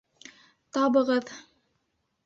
[0.77, 1.33] Табығыҙ!